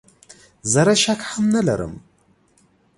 زره 0.71 0.95
شک 1.03 1.19
هم 1.29 1.45
نه 1.55 1.61
لرم. 1.67 1.93